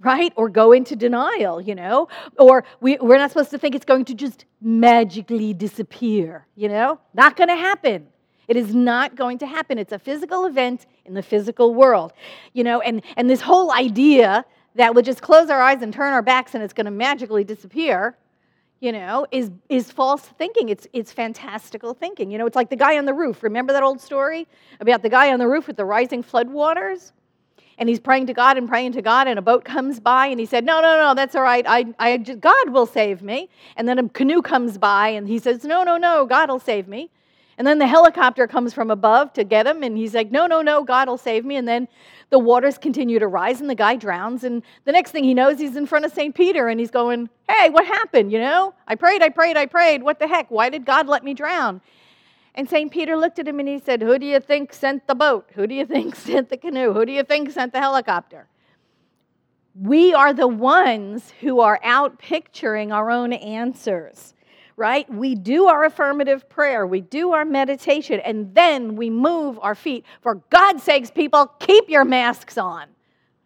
right? 0.04 0.32
Or 0.37 0.49
go 0.49 0.73
into 0.73 0.94
denial, 0.94 1.61
you 1.61 1.75
know? 1.75 2.08
Or 2.38 2.64
we, 2.80 2.99
we're 3.00 3.16
not 3.16 3.30
supposed 3.30 3.50
to 3.50 3.58
think 3.58 3.75
it's 3.75 3.84
going 3.84 4.04
to 4.06 4.14
just 4.14 4.44
magically 4.61 5.54
disappear, 5.54 6.46
you 6.54 6.68
know? 6.68 7.00
Not 7.14 7.37
going 7.37 7.49
to 7.49 7.56
happen. 7.56 8.06
It 8.46 8.56
is 8.56 8.75
not 8.75 9.16
going 9.16 9.38
to 9.38 9.46
happen. 9.46 9.78
It's 9.78 9.92
a 9.92 9.99
physical 9.99 10.44
event 10.44 10.87
in 11.06 11.14
the 11.14 11.23
physical 11.23 11.75
world, 11.75 12.12
you 12.52 12.62
know? 12.62 12.80
And, 12.80 13.02
and 13.16 13.28
this 13.28 13.40
whole 13.40 13.73
idea 13.73 14.44
that 14.75 14.94
we'll 14.94 15.04
just 15.04 15.23
close 15.23 15.49
our 15.50 15.61
eyes 15.61 15.82
and 15.82 15.92
turn 15.92 16.12
our 16.12 16.23
backs 16.23 16.54
and 16.54 16.62
it's 16.62 16.75
going 16.75 16.84
to 16.84 16.90
magically 16.90 17.44
disappear, 17.44 18.16
you 18.85 18.93
know, 18.93 19.26
is, 19.31 19.50
is 19.71 19.91
false 19.91 20.21
thinking. 20.21 20.69
It's, 20.69 20.87
it's 20.93 21.11
fantastical 21.11 21.95
thinking. 21.95 22.31
You 22.31 22.37
know, 22.37 22.45
it's 22.45 22.55
like 22.55 22.69
the 22.69 22.76
guy 22.76 22.99
on 22.99 23.07
the 23.07 23.14
roof. 23.14 23.43
Remember 23.43 23.73
that 23.73 23.83
old 23.83 23.99
story 23.99 24.47
about 24.79 25.00
the 25.00 25.09
guy 25.09 25.33
on 25.33 25.38
the 25.38 25.49
roof 25.49 25.67
with 25.67 25.76
the 25.76 25.87
rising 25.87 26.23
floodwaters? 26.23 27.12
and 27.76 27.88
he's 27.88 27.99
praying 27.99 28.25
to 28.25 28.33
God 28.33 28.57
and 28.57 28.69
praying 28.69 28.93
to 28.93 29.03
God, 29.03 29.26
and 29.26 29.37
a 29.37 29.43
boat 29.43 29.64
comes 29.64 29.99
by, 29.99 30.29
and 30.29 30.38
he 30.38 30.47
said, 30.47 30.64
No, 30.64 30.81
no, 30.81 30.97
no, 30.97 31.12
that's 31.12 31.35
all 31.35 31.43
right. 31.43 31.64
I, 31.67 31.87
I, 31.99 32.19
God 32.19 32.71
will 32.71 32.87
save 32.87 33.21
me. 33.21 33.49
And 33.75 33.88
then 33.88 33.99
a 33.99 34.09
canoe 34.09 34.43
comes 34.43 34.79
by, 34.79 35.09
and 35.09 35.26
he 35.26 35.41
says, 35.41 35.64
No, 35.64 35.83
no, 35.83 35.97
no, 35.97 36.25
God 36.25 36.50
will 36.50 36.61
save 36.61 36.87
me. 36.87 37.11
And 37.56 37.66
then 37.66 37.78
the 37.78 37.87
helicopter 37.87 38.46
comes 38.46 38.75
from 38.75 38.90
above 38.90 39.32
to 39.34 39.44
get 39.44 39.66
him, 39.66 39.82
and 39.82 39.96
he's 39.96 40.14
like, 40.14 40.30
No, 40.30 40.46
no, 40.46 40.62
no, 40.62 40.82
God 40.82 41.08
will 41.08 41.18
save 41.18 41.44
me. 41.44 41.56
And 41.56 41.66
then 41.66 41.88
the 42.30 42.38
waters 42.38 42.78
continue 42.78 43.18
to 43.18 43.26
rise, 43.26 43.61
and 43.61 43.70
the 43.70 43.75
guy 43.75 43.96
drowns. 43.96 44.44
And 44.44 44.62
the 44.84 44.92
next 44.92 45.12
thing 45.12 45.25
he 45.25 45.34
knows, 45.34 45.58
he's 45.58 45.76
in 45.76 45.87
front 45.87 46.04
of 46.04 46.12
St. 46.12 46.34
Peter, 46.34 46.68
and 46.68 46.80
he's 46.80 46.90
going, 46.90 47.28
Hey, 47.49 47.70
what 47.70 47.87
happened? 47.87 48.32
You 48.32 48.40
know, 48.40 48.75
I 48.88 48.94
prayed, 48.94 49.23
I 49.23 49.28
prayed, 49.28 49.56
I 49.56 49.66
prayed. 49.66 50.02
What 50.02 50.18
the 50.18 50.26
heck? 50.26 50.50
Why 50.50 50.68
did 50.68 50.84
God 50.84 51.06
let 51.06 51.23
me 51.23 51.34
drown? 51.34 51.80
And 52.54 52.68
St. 52.68 52.90
Peter 52.90 53.16
looked 53.16 53.38
at 53.38 53.49
him 53.49 53.58
and 53.58 53.68
he 53.68 53.78
said, 53.78 54.00
Who 54.00 54.18
do 54.18 54.26
you 54.26 54.40
think 54.40 54.73
sent 54.73 55.06
the 55.06 55.14
boat? 55.14 55.50
Who 55.54 55.66
do 55.66 55.75
you 55.75 55.87
think 55.87 56.14
sent 56.16 56.50
the 56.50 56.56
canoe? 56.56 56.92
Who 56.92 57.04
do 57.04 57.12
you 57.12 57.25
think 57.25 57.50
sent 57.50 57.73
the 57.73 57.80
helicopter? 57.80 58.46
We 59.80 60.14
are 60.14 60.32
the 60.32 60.46
ones 60.46 61.32
who 61.40 61.58
are 61.58 61.80
out 61.82 62.18
picturing 62.18 62.92
our 62.92 63.11
own 63.11 63.32
answers, 63.32 64.34
right? 64.76 65.09
We 65.12 65.35
do 65.35 65.66
our 65.66 65.85
affirmative 65.85 66.49
prayer, 66.49 66.87
we 66.87 67.00
do 67.00 67.33
our 67.33 67.45
meditation, 67.45 68.21
and 68.21 68.54
then 68.54 68.97
we 68.97 69.11
move 69.11 69.59
our 69.62 69.75
feet. 69.75 70.04
For 70.21 70.37
God's 70.50 70.83
sakes, 70.83 71.11
people, 71.11 71.47
keep 71.59 71.88
your 71.88 72.04
masks 72.04 72.59
on. 72.59 72.87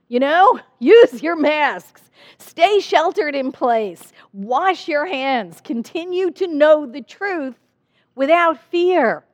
You 0.09 0.21
know, 0.21 0.59
use 0.79 1.23
your 1.23 1.37
masks. 1.37 2.03
Stay 2.39 2.81
sheltered 2.81 3.35
in 3.35 3.53
place. 3.53 4.13
Wash 4.33 4.89
your 4.89 5.07
hands. 5.07 5.61
Continue 5.63 6.31
to 6.33 6.47
know 6.47 6.87
the 6.87 7.03
truth 7.03 7.57
without 8.15 8.61
fear. 8.71 9.25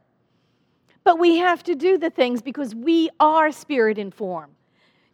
But 1.04 1.18
we 1.18 1.36
have 1.36 1.62
to 1.64 1.74
do 1.74 1.98
the 1.98 2.10
things 2.10 2.42
because 2.42 2.74
we 2.74 3.10
are 3.20 3.52
spirit 3.52 3.98
informed. 3.98 4.54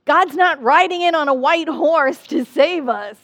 God's 0.05 0.35
not 0.35 0.63
riding 0.63 1.03
in 1.03 1.15
on 1.15 1.29
a 1.29 1.35
white 1.35 1.69
horse 1.69 2.27
to 2.29 2.45
save 2.45 2.89
us. 2.89 3.17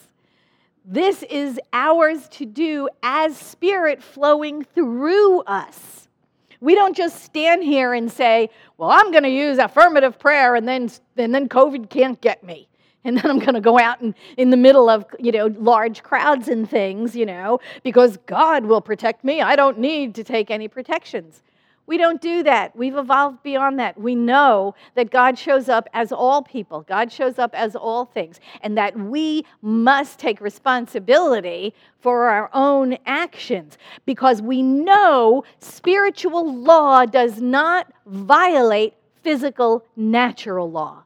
This 0.88 1.24
is 1.24 1.58
ours 1.72 2.28
to 2.30 2.46
do 2.46 2.88
as 3.02 3.36
spirit 3.36 4.02
flowing 4.02 4.62
through 4.62 5.40
us. 5.40 6.08
We 6.60 6.76
don't 6.76 6.96
just 6.96 7.24
stand 7.24 7.64
here 7.64 7.92
and 7.92 8.10
say, 8.10 8.50
Well, 8.78 8.90
I'm 8.90 9.10
going 9.10 9.24
to 9.24 9.28
use 9.28 9.58
affirmative 9.58 10.18
prayer 10.18 10.54
and 10.54 10.66
then, 10.66 10.90
and 11.16 11.34
then 11.34 11.48
COVID 11.48 11.90
can't 11.90 12.20
get 12.20 12.44
me 12.44 12.68
and 13.06 13.16
then 13.16 13.30
I'm 13.30 13.38
going 13.38 13.54
to 13.54 13.60
go 13.60 13.78
out 13.78 14.00
and 14.00 14.14
in 14.36 14.50
the 14.50 14.56
middle 14.56 14.88
of, 14.90 15.06
you 15.18 15.30
know, 15.30 15.46
large 15.46 16.02
crowds 16.02 16.48
and 16.48 16.68
things, 16.68 17.14
you 17.14 17.24
know, 17.24 17.60
because 17.84 18.18
God 18.26 18.66
will 18.66 18.80
protect 18.80 19.24
me. 19.24 19.40
I 19.40 19.54
don't 19.54 19.78
need 19.78 20.14
to 20.16 20.24
take 20.24 20.50
any 20.50 20.66
protections. 20.66 21.42
We 21.86 21.98
don't 21.98 22.20
do 22.20 22.42
that. 22.42 22.74
We've 22.74 22.96
evolved 22.96 23.42
beyond 23.44 23.78
that. 23.78 23.98
We 24.00 24.16
know 24.16 24.74
that 24.96 25.10
God 25.10 25.38
shows 25.38 25.68
up 25.68 25.88
as 25.94 26.10
all 26.10 26.42
people, 26.42 26.80
God 26.82 27.12
shows 27.12 27.38
up 27.38 27.54
as 27.54 27.76
all 27.76 28.04
things, 28.04 28.40
and 28.60 28.76
that 28.76 28.98
we 28.98 29.44
must 29.62 30.18
take 30.18 30.40
responsibility 30.40 31.74
for 32.00 32.28
our 32.28 32.50
own 32.52 32.98
actions 33.06 33.78
because 34.04 34.42
we 34.42 34.62
know 34.62 35.44
spiritual 35.60 36.52
law 36.52 37.06
does 37.06 37.40
not 37.40 37.92
violate 38.06 38.94
physical, 39.22 39.84
natural 39.96 40.70
law. 40.70 41.04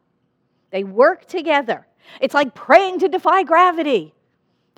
They 0.71 0.85
work 0.85 1.27
together. 1.27 1.87
It's 2.21 2.35
like 2.35 2.55
praying 2.55 3.01
to 3.01 3.09
defy 3.09 3.43
gravity. 3.43 4.15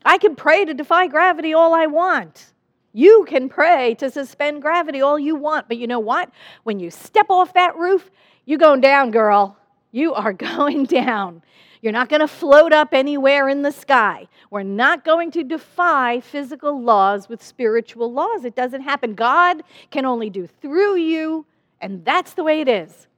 I 0.05 0.19
can 0.19 0.35
pray 0.35 0.65
to 0.65 0.75
defy 0.75 1.07
gravity 1.07 1.55
all 1.55 1.75
I 1.75 1.87
want. 1.87 2.53
You 2.93 3.25
can 3.29 3.49
pray 3.49 3.95
to 3.97 4.11
suspend 4.11 4.63
gravity 4.63 5.01
all 5.01 5.19
you 5.19 5.35
want, 5.35 5.69
but 5.69 5.79
you 5.79 5.87
know 5.87 6.01
what? 6.01 6.31
When 6.65 6.79
you 6.79 6.91
step 6.91 7.27
off 7.31 7.55
that 7.55 7.77
roof, 7.77 8.11
you're 8.45 8.59
going 8.59 8.81
down, 8.81 9.11
girl. 9.11 9.57
You 9.93 10.15
are 10.15 10.33
going 10.55 10.85
down. 10.85 11.43
You're 11.81 11.93
not 11.93 12.09
going 12.09 12.21
to 12.21 12.29
float 12.29 12.73
up 12.73 12.91
anywhere 12.93 13.49
in 13.49 13.63
the 13.63 13.73
sky. 13.73 14.29
We're 14.51 14.63
not 14.63 15.05
going 15.05 15.33
to 15.33 15.43
defy 15.43 16.21
physical 16.21 16.81
laws 16.81 17.29
with 17.29 17.43
spiritual 17.43 18.13
laws. 18.13 18.45
It 18.45 18.55
doesn't 18.55 18.83
happen. 18.83 19.15
God 19.15 19.65
can 19.91 20.07
only 20.07 20.31
do 20.31 20.47
through 20.47 20.97
you, 20.97 21.45
and 21.81 22.05
that's 22.05 22.35
the 22.35 22.45
way 22.45 22.61
it 22.61 22.69
is. 22.69 23.09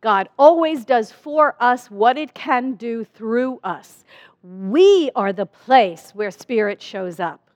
God 0.00 0.28
always 0.38 0.84
does 0.84 1.12
for 1.12 1.56
us 1.60 1.90
what 1.90 2.16
it 2.16 2.32
can 2.32 2.74
do 2.74 3.04
through 3.04 3.60
us. 3.62 4.04
We 4.42 5.10
are 5.14 5.32
the 5.32 5.46
place 5.46 6.12
where 6.14 6.30
Spirit 6.30 6.80
shows 6.80 7.20
up, 7.20 7.47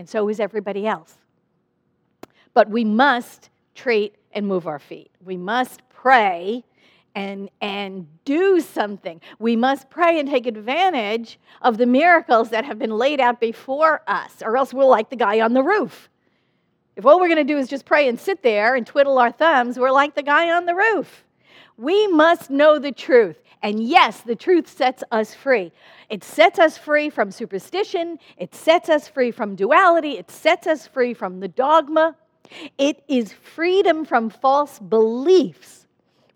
and 0.00 0.08
so 0.08 0.30
is 0.30 0.40
everybody 0.40 0.86
else. 0.86 1.18
But 2.54 2.70
we 2.70 2.84
must 2.84 3.50
treat 3.74 4.16
and 4.32 4.46
move 4.46 4.66
our 4.66 4.78
feet. 4.78 5.10
We 5.22 5.36
must 5.36 5.82
pray 5.90 6.64
and, 7.14 7.50
and 7.60 8.06
do 8.24 8.60
something. 8.60 9.20
We 9.38 9.56
must 9.56 9.90
pray 9.90 10.18
and 10.18 10.26
take 10.26 10.46
advantage 10.46 11.38
of 11.60 11.76
the 11.76 11.84
miracles 11.84 12.48
that 12.48 12.64
have 12.64 12.78
been 12.78 12.96
laid 12.96 13.20
out 13.20 13.40
before 13.40 14.00
us, 14.06 14.42
or 14.42 14.56
else 14.56 14.72
we're 14.72 14.84
like 14.84 15.10
the 15.10 15.16
guy 15.16 15.40
on 15.40 15.52
the 15.52 15.62
roof. 15.62 16.08
If 16.96 17.04
all 17.04 17.20
we're 17.20 17.28
going 17.28 17.46
to 17.46 17.52
do 17.52 17.58
is 17.58 17.68
just 17.68 17.84
pray 17.84 18.08
and 18.08 18.18
sit 18.18 18.42
there 18.42 18.76
and 18.76 18.86
twiddle 18.86 19.18
our 19.18 19.30
thumbs, 19.30 19.78
we're 19.78 19.90
like 19.90 20.14
the 20.14 20.22
guy 20.22 20.50
on 20.50 20.64
the 20.64 20.74
roof. 20.74 21.24
We 21.80 22.06
must 22.08 22.50
know 22.50 22.78
the 22.78 22.92
truth. 22.92 23.38
And 23.62 23.82
yes, 23.82 24.20
the 24.20 24.36
truth 24.36 24.68
sets 24.68 25.02
us 25.10 25.34
free. 25.34 25.72
It 26.10 26.22
sets 26.22 26.58
us 26.58 26.76
free 26.76 27.08
from 27.08 27.30
superstition, 27.30 28.18
it 28.36 28.54
sets 28.54 28.90
us 28.90 29.08
free 29.08 29.30
from 29.30 29.54
duality, 29.54 30.18
it 30.18 30.30
sets 30.30 30.66
us 30.66 30.86
free 30.86 31.14
from 31.14 31.40
the 31.40 31.48
dogma. 31.48 32.16
It 32.76 33.02
is 33.08 33.32
freedom 33.32 34.04
from 34.04 34.28
false 34.28 34.78
beliefs, 34.78 35.86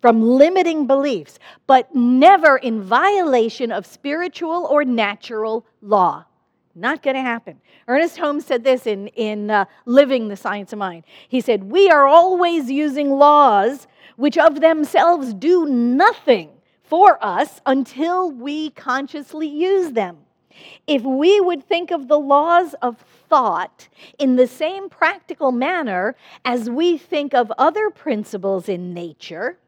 from 0.01 0.23
limiting 0.23 0.87
beliefs, 0.87 1.39
but 1.67 1.95
never 1.95 2.57
in 2.57 2.81
violation 2.81 3.71
of 3.71 3.85
spiritual 3.85 4.67
or 4.71 4.85
natural 4.85 5.67
law. 5.83 6.25
Not 6.75 7.03
going 7.03 7.17
to 7.17 7.23
happen. 7.23 7.61
Ernest 7.87 8.17
Holmes 8.17 8.47
said 8.47 8.65
this 8.65 8.87
in, 8.87 9.09
in 9.09 9.51
uh, 9.51 9.67
Living 9.85 10.29
the 10.29 10.37
Science 10.37 10.73
of 10.73 10.79
Mind. 10.79 11.05
He 11.29 11.41
said, 11.41 11.65
We 11.65 11.91
are 11.91 12.07
always 12.07 12.71
using 12.71 13.11
laws 13.11 13.87
which 14.17 14.39
of 14.39 14.61
themselves 14.61 15.35
do 15.35 15.67
nothing 15.67 16.51
for 16.83 17.23
us 17.25 17.61
until 17.67 18.31
we 18.31 18.71
consciously 18.71 19.49
use 19.49 19.93
them. 19.93 20.19
If 20.87 21.03
we 21.03 21.41
would 21.41 21.65
think 21.65 21.91
of 21.91 22.07
the 22.07 22.19
laws 22.19 22.75
of 22.75 22.99
thought 23.29 23.89
in 24.19 24.37
the 24.37 24.47
same 24.47 24.89
practical 24.89 25.51
manner 25.51 26.15
as 26.45 26.71
we 26.71 26.97
think 26.97 27.35
of 27.35 27.53
other 27.59 27.91
principles 27.91 28.69
in 28.69 28.95
nature, 28.95 29.59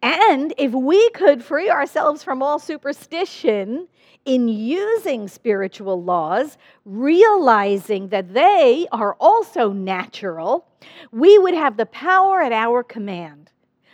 and 0.00 0.54
if 0.56 0.72
we 0.72 1.10
could 1.10 1.42
free 1.42 1.70
ourselves 1.70 2.22
from 2.22 2.42
all 2.42 2.60
superstition 2.60 3.88
in 4.28 4.46
using 4.46 5.26
spiritual 5.26 6.02
laws, 6.04 6.58
realizing 6.84 8.08
that 8.08 8.34
they 8.34 8.86
are 8.92 9.14
also 9.14 9.72
natural, 9.72 10.66
we 11.10 11.38
would 11.38 11.54
have 11.54 11.78
the 11.78 11.86
power 11.86 12.42
at 12.42 12.52
our 12.52 12.82
command, 12.82 13.50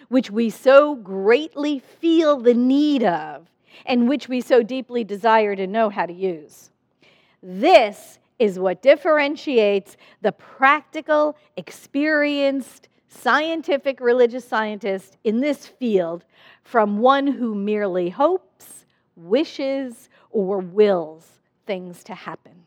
which 0.09 0.33
we 0.33 0.51
so 0.51 0.97
greatly 0.97 1.79
feel 1.79 2.37
the 2.37 2.53
need 2.53 3.05
of, 3.05 3.49
and 3.87 4.09
which 4.09 4.29
we 4.29 4.41
so 4.41 4.61
deeply 4.61 5.05
desire 5.05 5.55
to 5.55 5.69
know 5.69 5.89
how 5.89 6.05
to 6.05 6.13
use. 6.13 6.73
This 7.41 8.19
is 8.41 8.59
what 8.59 8.83
differentiates 8.83 9.97
the 10.21 10.33
practical, 10.33 11.37
experienced, 11.57 12.89
scientific 13.09 14.01
religious 14.01 14.45
scientist 14.45 15.17
in 15.23 15.39
this 15.39 15.69
field 15.69 16.25
from 16.65 16.99
one 16.99 17.29
who 17.29 17.55
merely 17.55 18.11
hopes, 18.11 18.85
wishes, 19.15 20.09
or 20.35 20.59
wills 20.59 21.27
things 21.65 22.05
to 22.05 22.15
happen. 22.15 22.67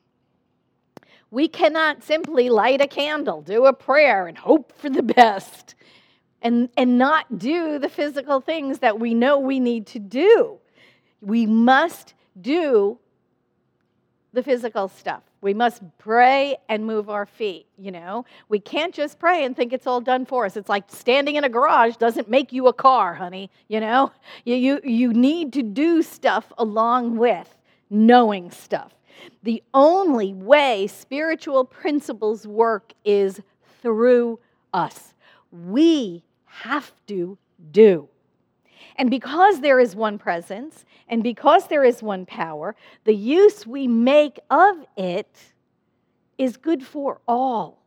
We 1.30 1.50
cannot 1.50 2.04
simply 2.04 2.50
light 2.50 2.82
a 2.82 2.88
candle, 2.88 3.42
do 3.42 3.66
a 3.66 3.74
prayer, 3.74 4.26
and 4.26 4.38
hope 4.38 4.72
for 4.80 4.90
the 4.90 5.04
best, 5.20 5.76
and, 6.42 6.70
and 6.78 6.98
not 6.98 7.38
do 7.38 7.78
the 7.78 7.90
physical 7.90 8.40
things 8.40 8.80
that 8.80 9.00
we 9.00 9.14
know 9.14 9.38
we 9.38 9.60
need 9.60 9.86
to 9.88 10.00
do. 10.00 10.58
We 11.22 11.46
must 11.46 12.14
do 12.40 12.98
the 14.32 14.42
physical 14.42 14.88
stuff. 14.88 15.24
We 15.42 15.54
must 15.54 15.82
pray 15.98 16.58
and 16.70 16.86
move 16.86 17.10
our 17.10 17.26
feet, 17.26 17.66
you 17.78 17.92
know? 17.92 18.26
We 18.50 18.60
can't 18.60 18.94
just 18.94 19.20
pray 19.20 19.44
and 19.44 19.56
think 19.56 19.74
it's 19.74 19.88
all 19.88 20.02
done 20.02 20.26
for 20.26 20.46
us. 20.46 20.56
It's 20.56 20.70
like 20.70 20.86
standing 20.90 21.36
in 21.36 21.44
a 21.44 21.50
garage 21.50 21.98
doesn't 21.98 22.30
make 22.30 22.54
you 22.54 22.68
a 22.68 22.74
car, 22.74 23.14
honey, 23.14 23.50
you 23.68 23.80
know? 23.80 24.12
You, 24.46 24.56
you, 24.56 24.82
you 24.84 25.14
need 25.14 25.54
to 25.54 25.64
do 25.64 26.02
stuff 26.02 26.52
along 26.58 27.18
with 27.18 27.57
knowing 27.90 28.52
stuff. 28.52 28.94
The 29.44 29.64
only 29.74 30.34
way 30.34 30.88
spiritual 30.88 31.66
principles 31.66 32.46
work 32.46 32.94
is 33.04 33.42
through 33.82 34.40
us. 34.74 35.14
We 35.52 36.24
have 36.46 36.92
to 37.08 37.38
do. 37.72 38.10
And 38.98 39.10
because 39.10 39.62
there 39.62 39.80
is 39.80 39.96
one 39.96 40.18
presence, 40.18 40.86
and 41.08 41.24
because 41.24 41.68
there 41.68 41.84
is 41.84 42.02
one 42.02 42.26
power, 42.26 42.76
the 43.06 43.14
use 43.14 43.66
we 43.66 43.88
make 43.88 44.40
of 44.50 44.86
it 44.98 45.54
is 46.38 46.58
good 46.58 46.84
for 46.84 47.22
all. 47.28 47.80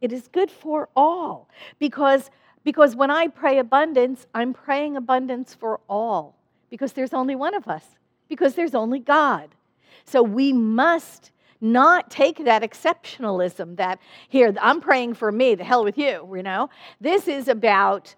It 0.00 0.12
is 0.12 0.28
good 0.28 0.50
for 0.50 0.88
all. 0.94 1.48
Because, 1.78 2.30
because 2.64 2.94
when 2.94 3.10
I 3.10 3.28
pray 3.28 3.58
abundance, 3.58 4.26
I'm 4.34 4.52
praying 4.52 4.96
abundance 4.96 5.54
for 5.54 5.80
all. 5.88 6.36
Because 6.70 6.92
there's 6.92 7.14
only 7.14 7.34
one 7.34 7.54
of 7.54 7.68
us, 7.68 7.84
because 8.28 8.54
there's 8.54 8.74
only 8.74 8.98
God. 8.98 9.48
So 10.04 10.22
we 10.22 10.52
must 10.52 11.30
not 11.60 12.10
take 12.10 12.44
that 12.44 12.62
exceptionalism 12.62 13.76
that 13.76 14.00
here, 14.28 14.52
I'm 14.60 14.80
praying 14.80 15.14
for 15.14 15.30
me, 15.30 15.54
the 15.54 15.64
hell 15.64 15.84
with 15.84 15.96
you, 15.96 16.28
you 16.34 16.42
know? 16.42 16.68
This 17.00 17.28
is 17.28 17.48
about 17.48 18.14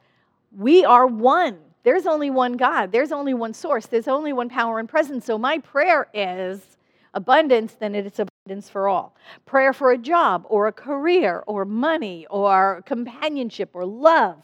we 0.57 0.85
are 0.85 1.07
one. 1.07 1.59
There's 1.83 2.07
only 2.07 2.31
one 2.31 2.55
God. 2.55 2.91
There's 2.91 3.13
only 3.13 3.35
one 3.35 3.53
source. 3.53 3.87
There's 3.87 4.09
only 4.09 4.33
one 4.33 4.49
power 4.49 4.79
and 4.79 4.89
presence. 4.89 5.27
So 5.27 5.37
my 5.37 5.59
prayer 5.59 6.09
is 6.15 6.79
abundance, 7.13 7.75
then 7.75 7.95
it's 7.95 8.19
abundance 8.19 8.71
for 8.71 8.89
all. 8.89 9.15
Prayer 9.45 9.73
for 9.73 9.93
a 9.93 9.99
job 9.99 10.47
or 10.49 10.67
a 10.67 10.73
career 10.73 11.45
or 11.47 11.65
money 11.65 12.27
or 12.31 12.83
companionship 12.87 13.71
or 13.75 13.85
love. 13.85 14.37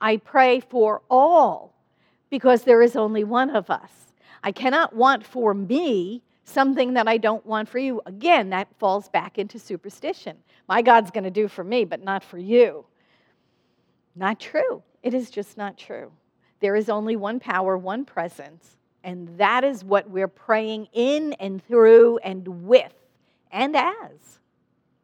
I 0.00 0.16
pray 0.16 0.60
for 0.60 1.02
all 1.10 1.74
because 2.30 2.62
there 2.62 2.82
is 2.82 2.96
only 2.96 3.24
one 3.24 3.50
of 3.50 3.70
us. 3.70 4.07
I 4.42 4.52
cannot 4.52 4.94
want 4.94 5.24
for 5.26 5.54
me 5.54 6.22
something 6.44 6.94
that 6.94 7.06
I 7.06 7.18
don't 7.18 7.44
want 7.44 7.68
for 7.68 7.78
you. 7.78 8.00
Again, 8.06 8.50
that 8.50 8.68
falls 8.78 9.08
back 9.08 9.38
into 9.38 9.58
superstition. 9.58 10.36
My 10.68 10.82
God's 10.82 11.10
going 11.10 11.24
to 11.24 11.30
do 11.30 11.48
for 11.48 11.64
me, 11.64 11.84
but 11.84 12.02
not 12.02 12.24
for 12.24 12.38
you. 12.38 12.84
Not 14.16 14.40
true. 14.40 14.82
It 15.02 15.14
is 15.14 15.30
just 15.30 15.56
not 15.56 15.76
true. 15.76 16.10
There 16.60 16.74
is 16.74 16.88
only 16.88 17.16
one 17.16 17.38
power, 17.38 17.78
one 17.78 18.04
presence, 18.04 18.76
and 19.04 19.38
that 19.38 19.62
is 19.62 19.84
what 19.84 20.10
we're 20.10 20.26
praying 20.28 20.88
in 20.92 21.34
and 21.34 21.62
through 21.64 22.18
and 22.18 22.66
with 22.66 22.94
and 23.52 23.76
as, 23.76 24.40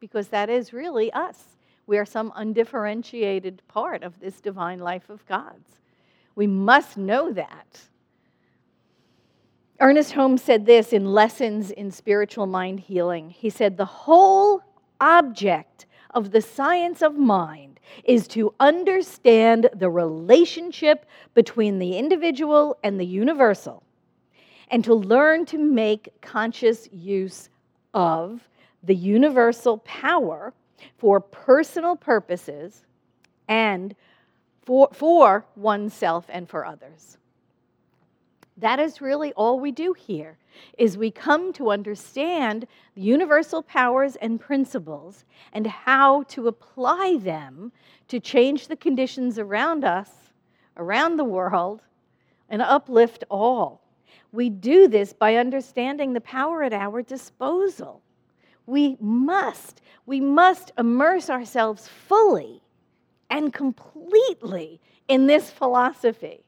because 0.00 0.28
that 0.28 0.50
is 0.50 0.72
really 0.72 1.12
us. 1.12 1.42
We 1.86 1.98
are 1.98 2.04
some 2.04 2.32
undifferentiated 2.34 3.62
part 3.68 4.02
of 4.02 4.18
this 4.18 4.40
divine 4.40 4.80
life 4.80 5.10
of 5.10 5.24
God's. 5.26 5.80
We 6.34 6.46
must 6.46 6.96
know 6.96 7.32
that. 7.32 7.80
Ernest 9.84 10.12
Holmes 10.12 10.42
said 10.42 10.64
this 10.64 10.94
in 10.94 11.04
Lessons 11.04 11.70
in 11.70 11.90
Spiritual 11.90 12.46
Mind 12.46 12.80
Healing. 12.80 13.28
He 13.28 13.50
said, 13.50 13.76
The 13.76 13.84
whole 13.84 14.62
object 14.98 15.84
of 16.14 16.30
the 16.30 16.40
science 16.40 17.02
of 17.02 17.18
mind 17.18 17.78
is 18.02 18.26
to 18.28 18.54
understand 18.60 19.68
the 19.74 19.90
relationship 19.90 21.04
between 21.34 21.78
the 21.78 21.98
individual 21.98 22.78
and 22.82 22.98
the 22.98 23.04
universal, 23.04 23.82
and 24.70 24.82
to 24.84 24.94
learn 24.94 25.44
to 25.44 25.58
make 25.58 26.18
conscious 26.22 26.88
use 26.90 27.50
of 27.92 28.48
the 28.84 28.94
universal 28.94 29.76
power 29.84 30.54
for 30.96 31.20
personal 31.20 31.94
purposes 31.94 32.86
and 33.48 33.94
for, 34.62 34.88
for 34.94 35.44
oneself 35.56 36.24
and 36.30 36.48
for 36.48 36.64
others. 36.64 37.18
That 38.56 38.78
is 38.78 39.00
really 39.00 39.32
all 39.32 39.58
we 39.58 39.72
do 39.72 39.92
here 39.92 40.38
is 40.78 40.96
we 40.96 41.10
come 41.10 41.52
to 41.54 41.70
understand 41.70 42.66
the 42.94 43.02
universal 43.02 43.62
powers 43.62 44.14
and 44.16 44.40
principles 44.40 45.24
and 45.52 45.66
how 45.66 46.22
to 46.24 46.46
apply 46.46 47.18
them 47.20 47.72
to 48.08 48.20
change 48.20 48.68
the 48.68 48.76
conditions 48.76 49.38
around 49.38 49.84
us, 49.84 50.10
around 50.76 51.16
the 51.16 51.24
world, 51.24 51.82
and 52.48 52.62
uplift 52.62 53.24
all. 53.28 53.82
We 54.30 54.50
do 54.50 54.86
this 54.86 55.12
by 55.12 55.36
understanding 55.36 56.12
the 56.12 56.20
power 56.20 56.62
at 56.62 56.72
our 56.72 57.02
disposal. 57.02 58.02
We 58.66 58.96
must, 59.00 59.82
we 60.06 60.20
must 60.20 60.70
immerse 60.78 61.28
ourselves 61.28 61.88
fully 61.88 62.62
and 63.30 63.52
completely 63.52 64.80
in 65.08 65.26
this 65.26 65.50
philosophy 65.50 66.44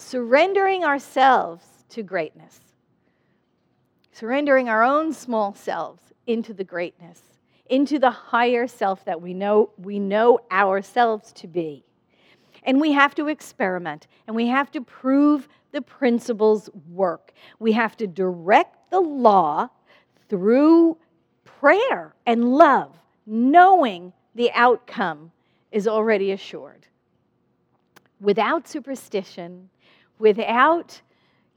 surrendering 0.00 0.82
ourselves 0.82 1.64
to 1.90 2.02
greatness, 2.02 2.58
surrendering 4.12 4.68
our 4.68 4.82
own 4.82 5.12
small 5.12 5.54
selves 5.54 6.02
into 6.26 6.54
the 6.54 6.64
greatness, 6.64 7.20
into 7.68 7.98
the 7.98 8.10
higher 8.10 8.66
self 8.66 9.04
that 9.04 9.20
we 9.20 9.34
know 9.34 9.70
we 9.76 9.98
know 9.98 10.40
ourselves 10.50 11.32
to 11.32 11.46
be. 11.46 11.84
And 12.62 12.80
we 12.80 12.92
have 12.92 13.14
to 13.16 13.28
experiment 13.28 14.06
and 14.26 14.34
we 14.34 14.46
have 14.48 14.70
to 14.72 14.80
prove 14.80 15.48
the 15.72 15.82
principles 15.82 16.68
work. 16.90 17.32
We 17.58 17.72
have 17.72 17.96
to 17.98 18.06
direct 18.06 18.90
the 18.90 19.00
law 19.00 19.68
through 20.28 20.96
prayer 21.44 22.14
and 22.26 22.54
love, 22.54 22.96
knowing 23.26 24.12
the 24.34 24.50
outcome 24.52 25.30
is 25.70 25.86
already 25.86 26.32
assured. 26.32 26.86
Without 28.20 28.68
superstition, 28.68 29.70
without 30.20 31.00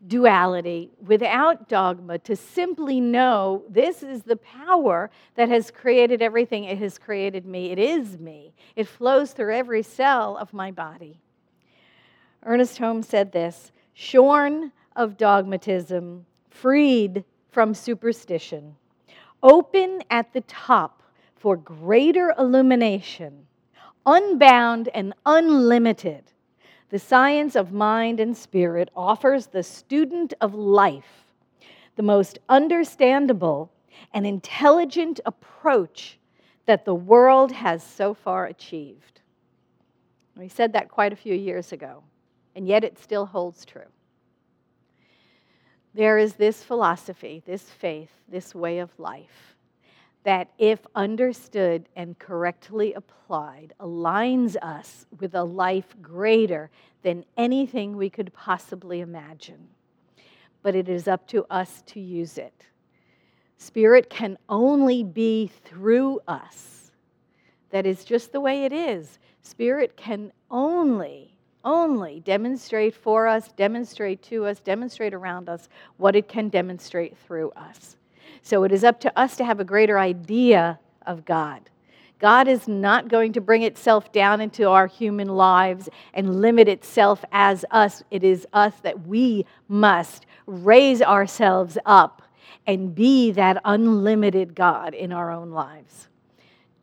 duality, 0.06 0.90
without 1.06 1.70
dogma, 1.70 2.18
to 2.20 2.36
simply 2.36 3.00
know 3.00 3.64
this 3.70 4.04
is 4.04 4.24
the 4.24 4.36
power 4.36 5.10
that 5.36 5.50
has 5.50 5.72
created 5.72 6.22
everything. 6.22 6.66
It 6.66 6.78
has 6.80 6.98
created 6.98 7.46
me. 7.46 7.72
It 7.72 7.80
is 7.80 8.20
me. 8.20 8.54
It 8.76 8.88
flows 8.88 9.32
through 9.32 9.54
every 9.54 9.84
cell 9.84 10.38
of 10.38 10.54
my 10.54 10.72
body. 10.72 11.20
Ernest 12.44 12.78
Holmes 12.78 13.08
said 13.08 13.32
this 13.32 13.72
shorn 13.94 14.72
of 14.96 15.18
dogmatism, 15.18 16.26
freed 16.50 17.24
from 17.52 17.74
superstition, 17.74 18.76
open 19.42 20.04
at 20.10 20.34
the 20.34 20.42
top 20.42 21.04
for 21.36 21.56
greater 21.56 22.34
illumination, 22.38 23.46
unbound 24.06 24.90
and 24.94 25.14
unlimited 25.26 26.33
the 26.94 27.00
science 27.00 27.56
of 27.56 27.74
mind 27.74 28.20
and 28.20 28.38
spirit 28.38 28.88
offers 28.96 29.48
the 29.48 29.64
student 29.64 30.32
of 30.42 30.54
life 30.54 31.26
the 31.96 32.04
most 32.04 32.38
understandable 32.50 33.72
and 34.14 34.28
intelligent 34.28 35.20
approach 35.26 36.20
that 36.68 36.86
the 36.86 36.94
world 36.94 37.52
has 37.52 37.82
so 37.82 38.14
far 38.14 38.46
achieved. 38.46 39.22
We 40.38 40.48
said 40.48 40.74
that 40.74 40.88
quite 40.88 41.12
a 41.12 41.16
few 41.16 41.34
years 41.34 41.72
ago, 41.72 42.04
and 42.56 42.68
yet 42.68 42.84
it 42.84 43.00
still 43.00 43.26
holds 43.26 43.66
true. 43.66 43.90
There 45.96 46.20
is 46.20 46.36
this 46.36 46.64
philosophy, 46.64 47.42
this 47.48 47.64
faith, 47.64 48.12
this 48.30 48.54
way 48.54 48.78
of 48.78 48.92
life 49.00 49.53
that, 50.24 50.50
if 50.58 50.80
understood 50.96 51.90
and 51.96 52.18
correctly 52.18 52.94
applied, 52.94 53.74
aligns 53.80 54.56
us 54.62 55.06
with 55.20 55.36
a 55.36 55.44
life 55.44 55.96
greater 56.02 56.70
than 57.02 57.26
anything 57.36 57.98
we 57.98 58.10
could 58.10 58.34
possibly 58.34 59.02
imagine. 59.02 59.68
But 60.62 60.76
it 60.76 60.88
is 60.88 61.08
up 61.08 61.28
to 61.28 61.46
us 61.50 61.84
to 61.88 62.00
use 62.00 62.38
it. 62.38 62.68
Spirit 63.58 64.10
can 64.10 64.38
only 64.48 65.04
be 65.04 65.52
through 65.66 66.22
us. 66.28 66.92
That 67.72 67.86
is 67.86 68.06
just 68.06 68.32
the 68.32 68.42
way 68.42 68.66
it 68.66 68.72
is. 68.72 69.20
Spirit 69.42 69.98
can 69.98 70.32
only, 70.50 71.36
only 71.66 72.22
demonstrate 72.22 72.96
for 72.96 73.28
us, 73.28 73.52
demonstrate 73.54 74.22
to 74.24 74.46
us, 74.46 74.60
demonstrate 74.60 75.14
around 75.14 75.50
us 75.50 75.68
what 75.98 76.16
it 76.16 76.28
can 76.28 76.50
demonstrate 76.50 77.18
through 77.18 77.52
us. 77.52 77.98
So 78.44 78.64
it 78.66 78.72
is 78.72 78.84
up 78.84 79.00
to 79.00 79.20
us 79.20 79.38
to 79.38 79.46
have 79.46 79.60
a 79.60 79.66
greater 79.66 79.98
idea 79.98 80.78
of 81.06 81.26
God. 81.26 81.70
God 82.20 82.48
is 82.48 82.68
not 82.68 83.10
going 83.10 83.34
to 83.34 83.42
bring 83.42 83.64
itself 83.64 84.12
down 84.12 84.40
into 84.40 84.70
our 84.70 84.88
human 84.88 85.28
lives 85.28 85.90
and 86.14 86.42
limit 86.42 86.70
itself 86.70 87.26
as 87.32 87.66
us. 87.72 88.04
It 88.12 88.24
is 88.24 88.46
us 88.54 88.74
that 88.84 89.08
we 89.08 89.46
must 89.68 90.26
raise 90.46 91.02
ourselves 91.02 91.78
up 91.86 92.22
and 92.66 92.94
be 92.96 93.32
that 93.32 93.62
unlimited 93.66 94.56
God 94.56 94.94
in 94.94 95.12
our 95.12 95.32
own 95.32 95.52
lives. 95.52 96.08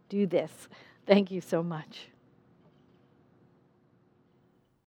Do 0.09 0.27
this. 0.27 0.53
Thank 1.07 1.31
you 1.31 1.41
so 1.41 1.63
much. 1.63 2.10